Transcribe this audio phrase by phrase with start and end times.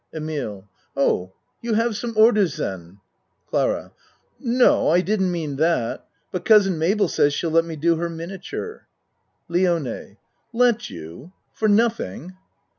[0.15, 1.31] EMILE Oh,
[1.61, 2.99] you have some orders, zen?
[3.51, 3.91] CLARA
[4.39, 6.07] No I didn't mean that.
[6.31, 8.87] But Cousin Mabel says she'll let me do her miniature.
[9.47, 10.17] LIONE
[10.53, 11.33] Let you?
[11.53, 12.35] For nothing?